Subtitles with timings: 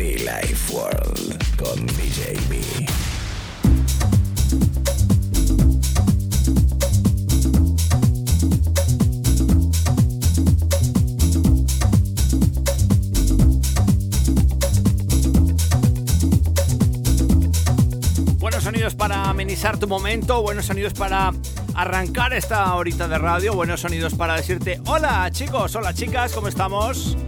[0.00, 2.58] Be Life World con DJ B.
[18.38, 21.30] Buenos sonidos para amenizar tu momento, buenos sonidos para
[21.74, 27.18] arrancar esta horita de radio, buenos sonidos para decirte hola chicos, hola chicas, ¿cómo estamos?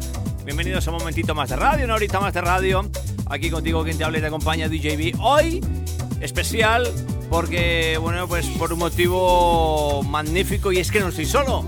[0.45, 2.91] Bienvenidos a un momentito más de radio, una horita más de radio.
[3.31, 5.21] Aquí contigo quien te habla y te acompaña DJB.
[5.21, 5.61] Hoy
[6.21, 6.91] especial
[7.31, 11.65] porque, bueno, pues por un motivo magnífico y es que no estoy solo.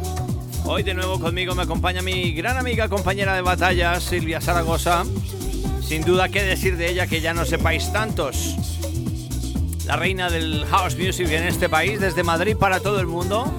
[0.64, 5.04] Hoy de nuevo conmigo me acompaña mi gran amiga, compañera de batalla, Silvia Zaragoza.
[5.80, 8.56] Sin duda, qué decir de ella que ya no sepáis tantos
[9.86, 13.52] la reina del house music en este país, desde Madrid para todo el mundo,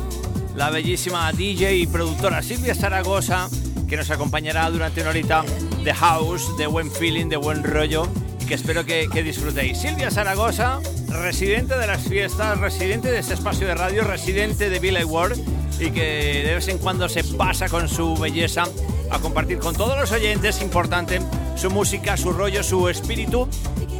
[0.55, 3.47] la bellísima DJ y productora Silvia Zaragoza,
[3.95, 5.45] que nos acompañará durante una horita
[5.81, 8.09] de house, de buen feeling, de buen rollo,
[8.41, 9.77] y que espero que, que disfrutéis.
[9.77, 15.05] Silvia Zaragoza, residente de las fiestas, residente de este espacio de radio, residente de Villa
[15.05, 15.41] World,
[15.79, 18.65] y que de vez en cuando se pasa con su belleza
[19.11, 21.21] a compartir con todos los oyentes, importante,
[21.55, 23.47] su música, su rollo, su espíritu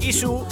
[0.02, 0.46] y su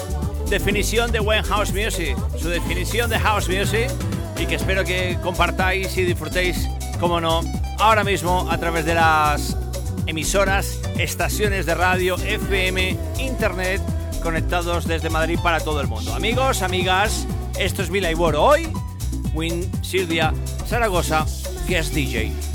[0.50, 3.92] definición de buen house music, su definición de house music
[4.40, 6.70] y que espero que compartáis y disfrutéis,
[7.02, 7.42] como no,
[7.80, 9.58] ahora mismo a través de las
[10.06, 13.82] emisoras, estaciones de radio, FM, internet,
[14.22, 16.14] conectados desde Madrid para todo el mundo.
[16.14, 18.44] Amigos, amigas, esto es Vila Iboro.
[18.44, 18.72] Hoy,
[19.34, 20.34] Win Silvia
[20.68, 21.26] Zaragoza,
[21.68, 22.53] guest DJ.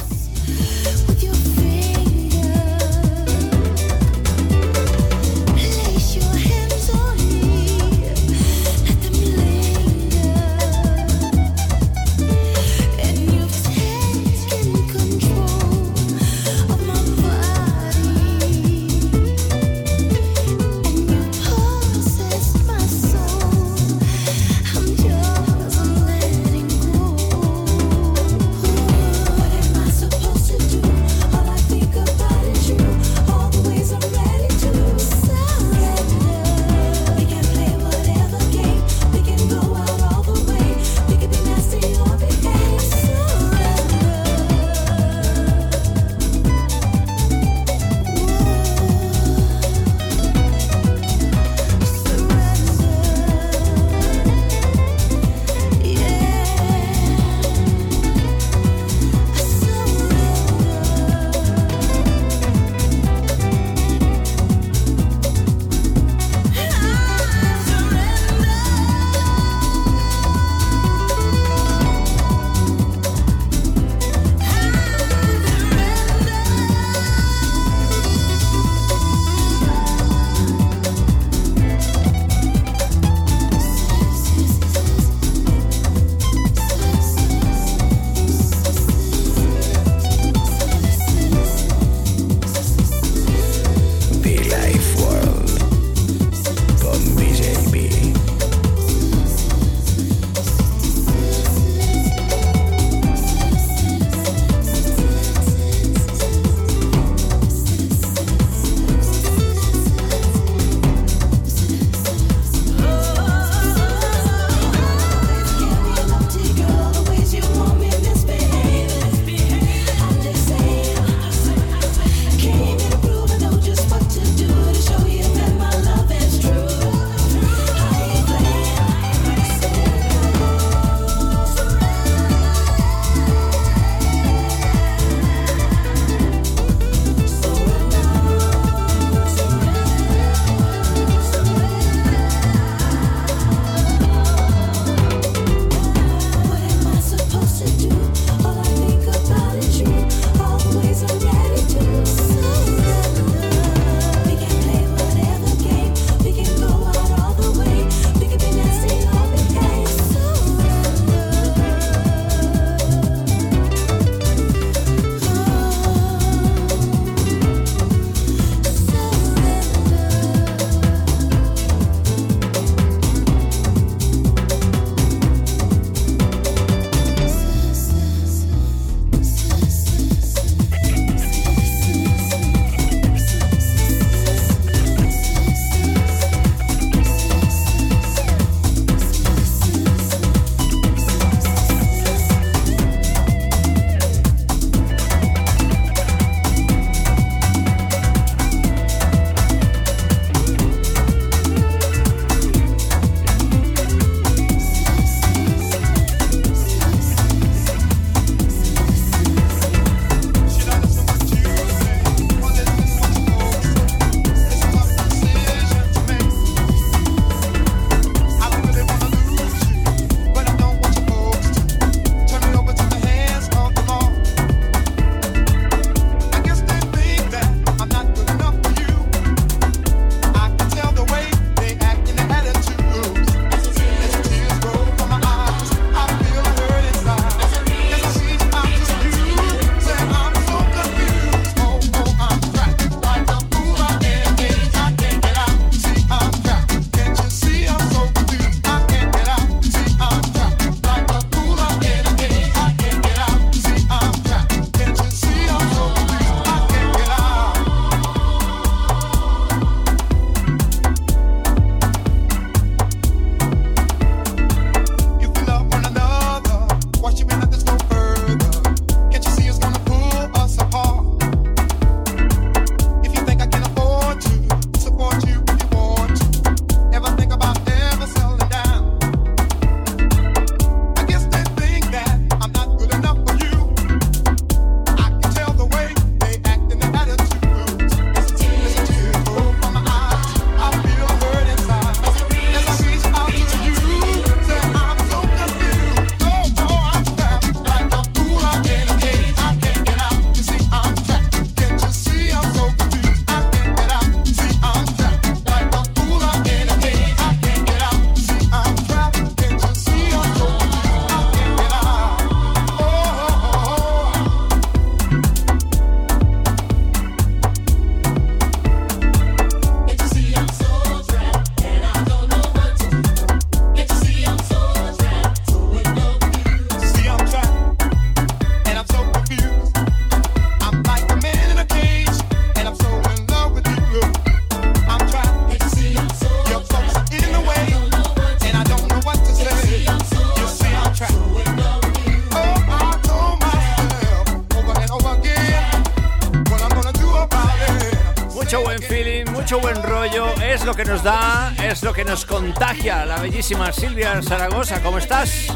[353.19, 354.81] La bellísima Silvia Zaragoza.
[354.81, 355.49] ¿Cómo estás?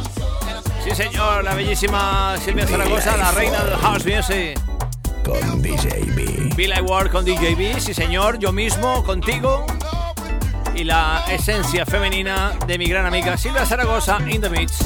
[0.83, 4.61] Sí, señor, la bellísima Silvia Zaragoza, la reina del house music.
[5.25, 6.57] Con DJB.
[6.57, 9.65] Bill I Ward con DJB, sí, señor, yo mismo, contigo.
[10.75, 14.81] Y la esencia femenina de mi gran amiga Silvia Zaragoza in the mix.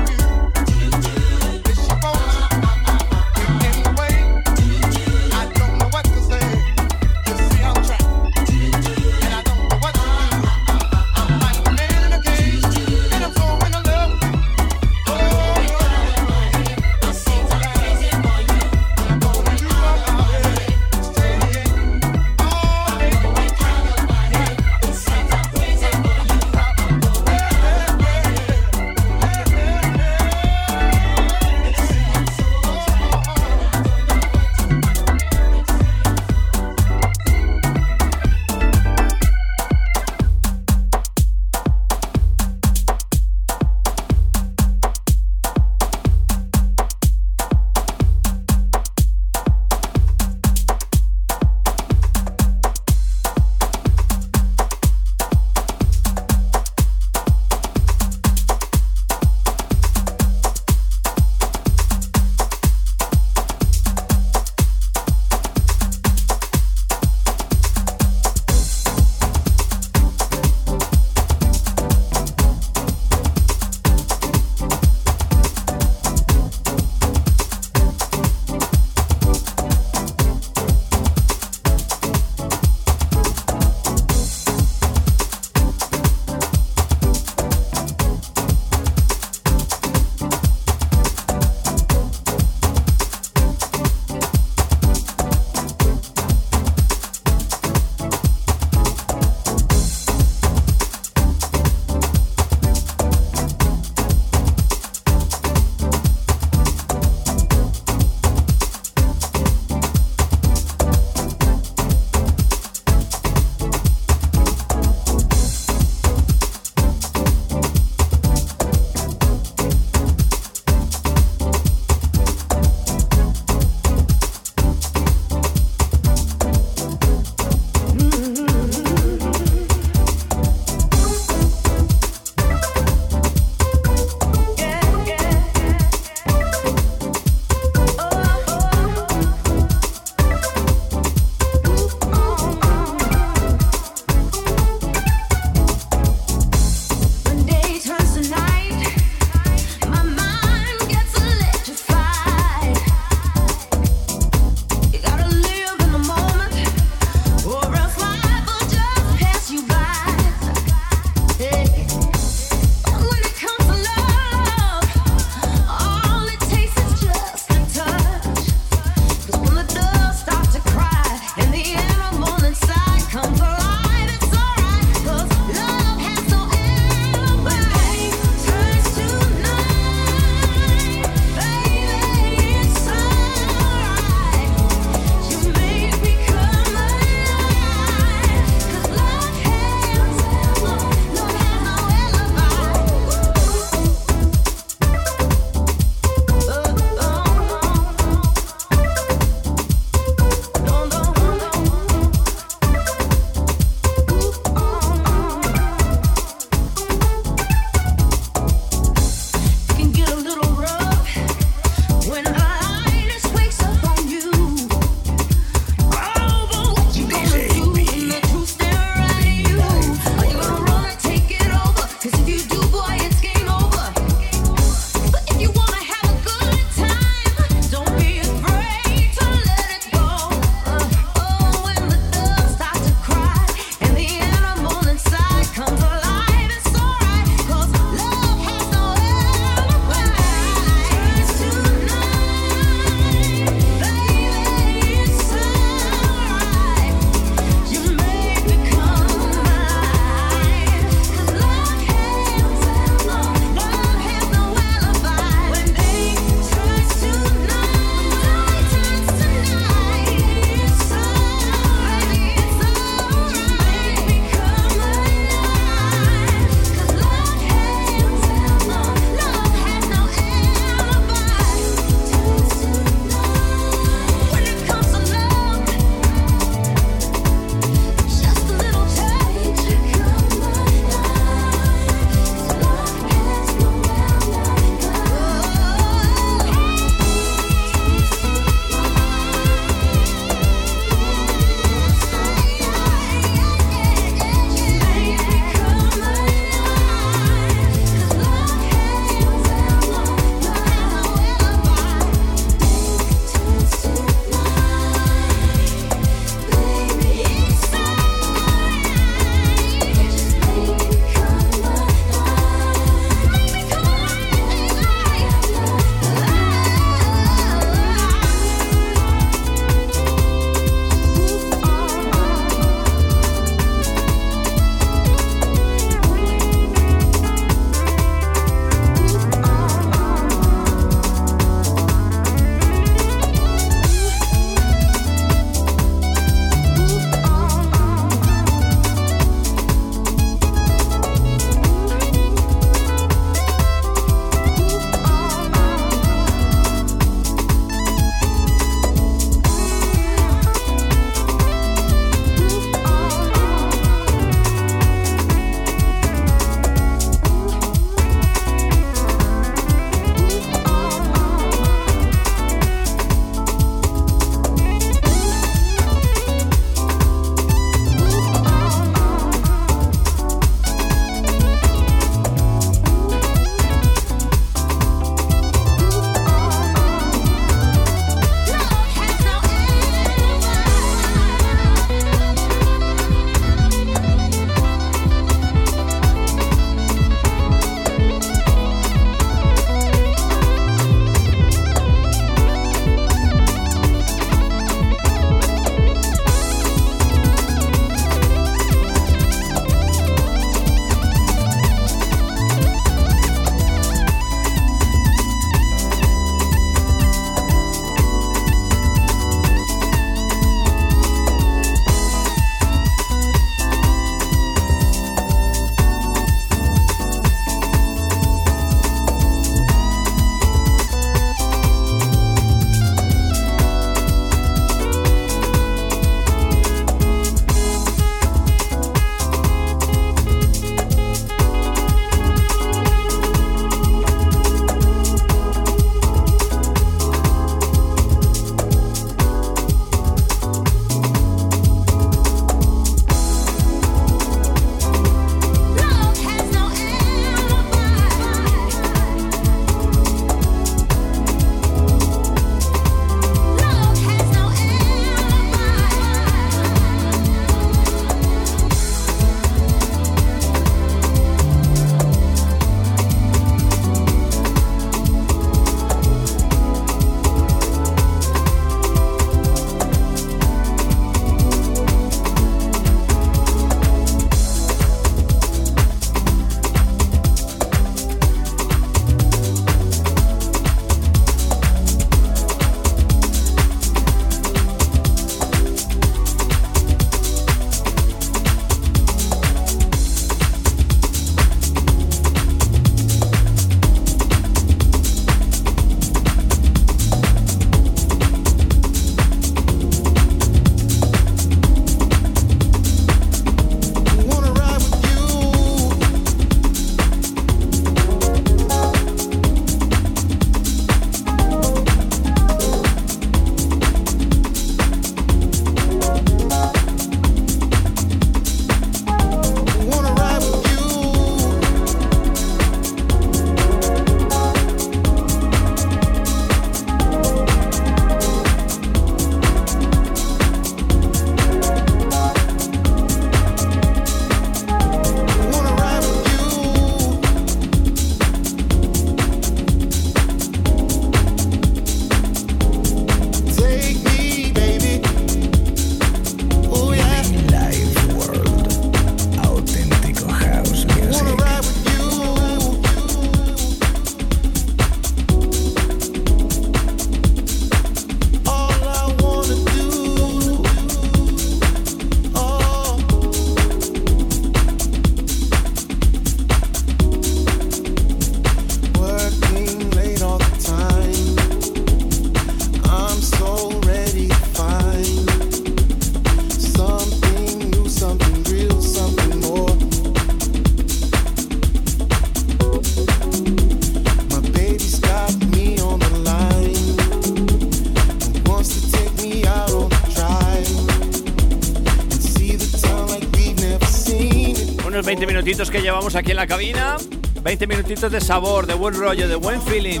[595.48, 596.98] Minutitos que llevamos aquí en la cabina.
[597.42, 600.00] 20 minutitos de sabor, de buen rollo, de buen feeling.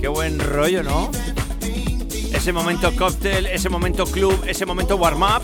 [0.00, 1.10] Qué buen rollo, ¿no?
[2.32, 5.42] Ese momento cóctel, ese momento club, ese momento warm-up.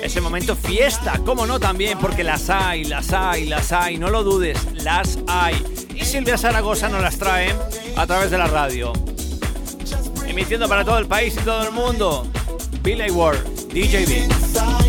[0.00, 4.22] Ese momento fiesta, cómo no también, porque las hay, las hay, las hay, no lo
[4.22, 5.56] dudes, las hay.
[5.96, 7.52] Y Silvia Zaragoza nos las trae
[7.96, 8.92] a través de la radio.
[10.24, 12.28] Emitiendo para todo el país y todo el mundo.
[12.84, 13.38] Billy Ward,
[13.74, 14.79] DJB.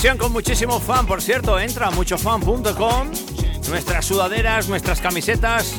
[0.00, 3.10] Con muchísimo fan, por cierto, entra a muchofan.com.
[3.68, 5.74] Nuestras sudaderas, nuestras camisetas,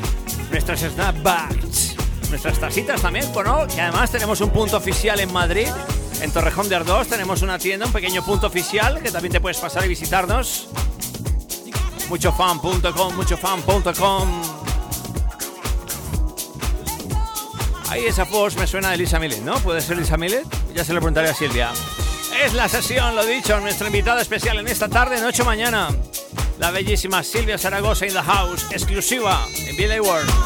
[0.52, 1.96] nuestras snapbacks,
[2.30, 3.66] nuestras tacitas también, ¿no?
[3.66, 5.68] Que además tenemos un punto oficial en Madrid,
[6.22, 9.58] en Torrejón de Ardós, tenemos una tienda, un pequeño punto oficial que también te puedes
[9.58, 10.70] pasar y visitarnos.
[12.08, 14.42] Muchofan.com, muchofan.com.
[17.90, 19.56] Ahí esa voz me suena de Lisa Millet, ¿no?
[19.60, 20.46] ¿Puede ser Lisa Millet?
[20.76, 21.72] Ya se lo preguntaré a Silvia.
[22.40, 25.90] Es la sesión, lo dicho, nuestra invitada especial en esta tarde, noche mañana.
[26.60, 30.41] La bellísima Silvia Zaragoza in the house, exclusiva en Billy World.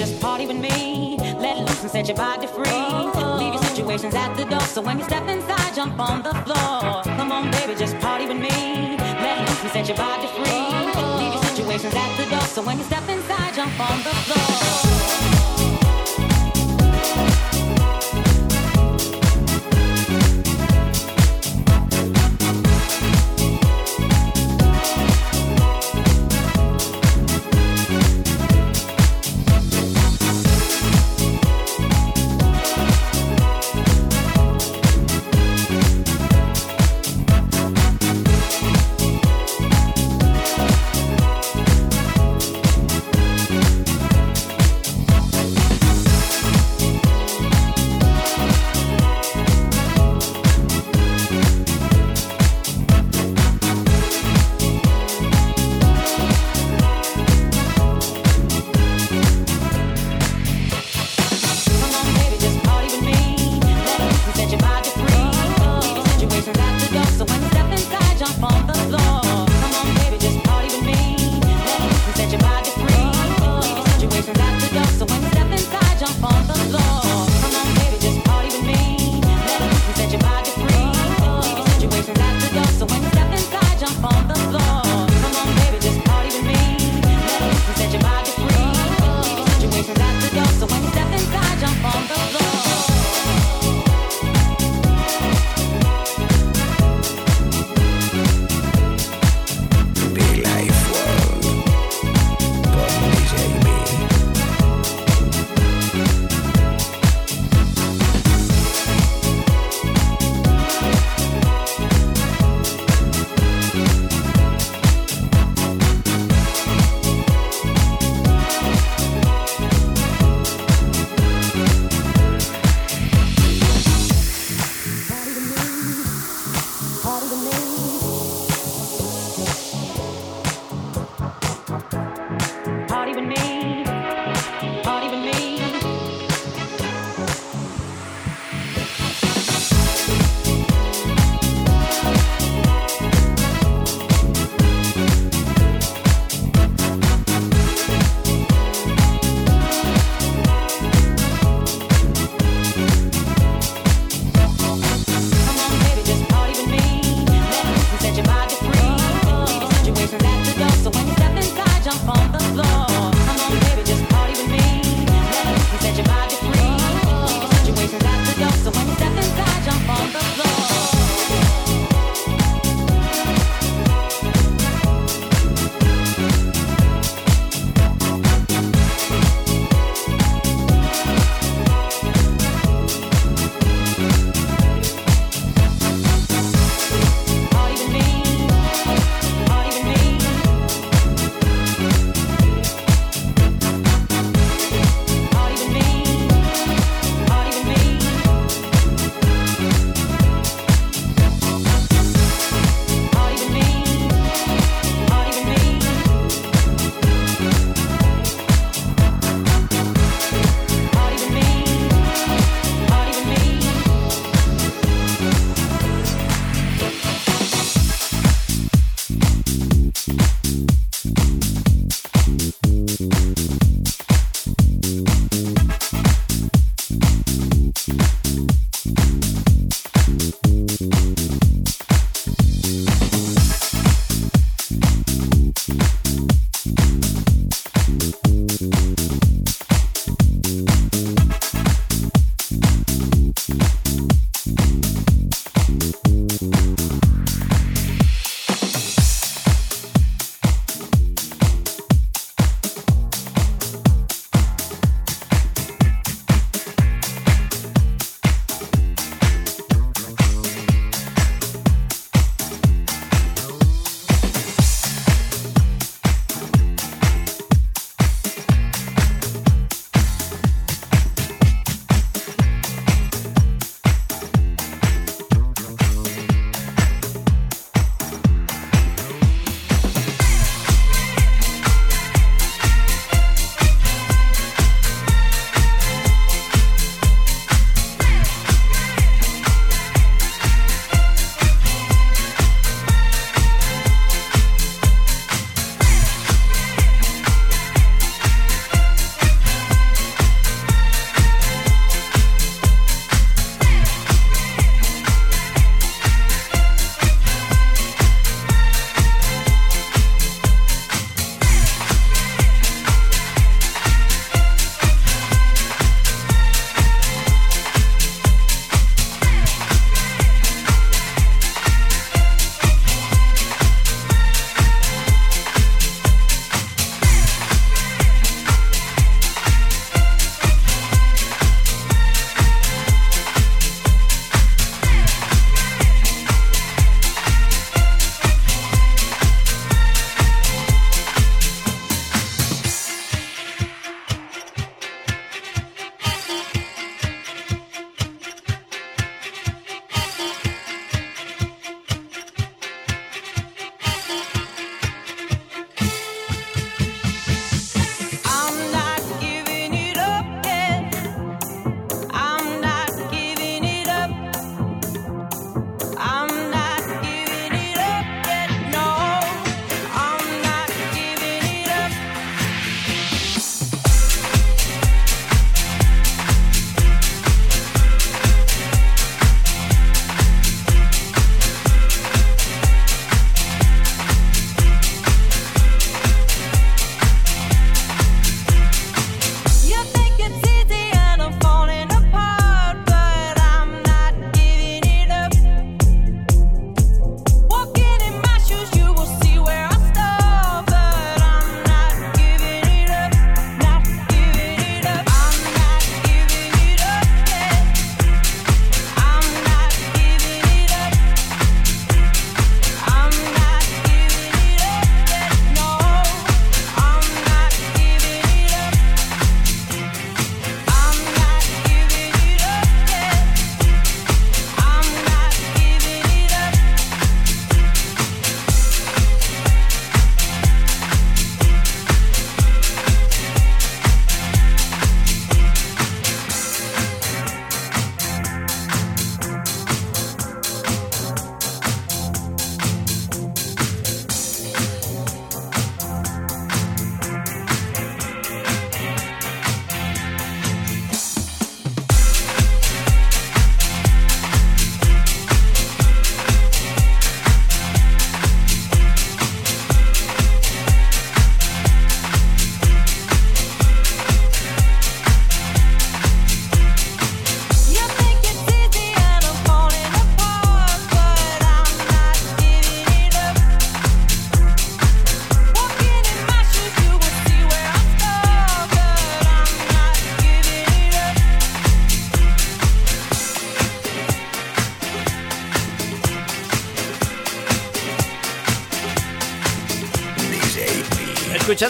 [0.00, 1.18] Just party with me.
[1.18, 2.64] Let loose and set your body free.
[2.66, 3.36] Oh.
[3.38, 4.62] Leave your situations at the door.
[4.62, 7.02] So when you step inside, jump on the floor.
[7.04, 8.96] Come on, baby, just party with me.
[8.96, 11.20] Let loose and set your body free.
[11.20, 12.40] Leave your situations at the door.
[12.48, 15.39] So when you step inside, jump on the floor.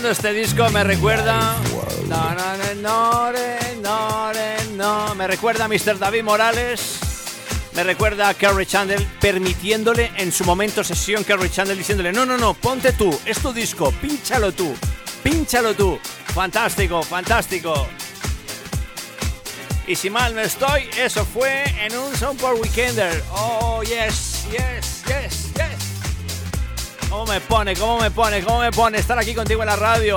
[0.08, 1.56] este disco me recuerda.
[2.08, 3.32] No, no,
[3.82, 4.32] no,
[4.76, 5.98] no, Me recuerda a Mr.
[5.98, 6.98] David Morales.
[7.74, 12.38] Me recuerda a Carrie Chandler permitiéndole en su momento sesión Carrie Chandler diciéndole: No, no,
[12.38, 14.74] no, ponte tú, es tu disco, pínchalo tú,
[15.22, 15.98] pínchalo tú.
[16.34, 17.86] Fantástico, fantástico.
[19.86, 23.22] Y si mal no estoy, eso fue en un Soundboard Weekender.
[23.32, 24.29] Oh, yes.
[27.20, 27.76] ¿Cómo me pone?
[27.76, 28.42] ¿Cómo me pone?
[28.42, 30.16] ¿Cómo me pone estar aquí contigo en la radio?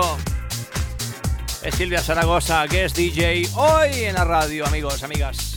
[1.62, 5.53] Es Silvia Zaragoza, que es DJ hoy en la radio, amigos, amigas.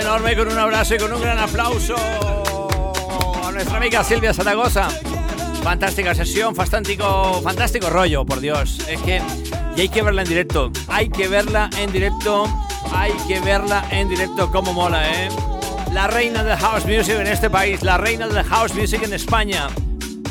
[0.00, 1.94] Enorme, con un abrazo y con un gran aplauso
[3.44, 4.88] a nuestra amiga Silvia Zaragoza.
[5.62, 8.80] Fantástica sesión, fantástico, fantástico rollo, por Dios.
[8.88, 9.22] Es que
[9.76, 10.70] y hay que verla en directo.
[10.88, 12.46] Hay que verla en directo.
[12.92, 14.50] Hay que verla en directo.
[14.50, 15.28] Como mola, ¿eh?
[15.92, 19.68] La reina del house music en este país, la reina del house music en España.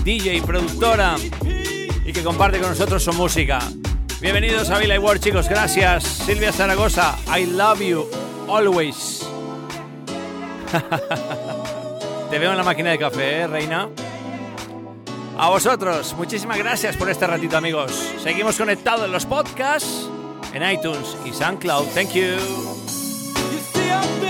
[0.04, 1.16] DJ, productora
[2.06, 3.60] y que comparte con nosotros su música.
[4.22, 5.50] Bienvenidos a Villa World, chicos.
[5.50, 6.04] Gracias.
[6.04, 8.08] Silvia Zaragoza, I love you
[8.48, 9.13] always.
[12.30, 13.90] Te veo en la máquina de café, ¿eh, reina?
[15.38, 17.92] A vosotros, muchísimas gracias por este ratito, amigos.
[18.22, 20.10] Seguimos conectados en los podcasts,
[20.54, 21.88] en iTunes y SoundCloud.
[21.94, 24.23] Thank you.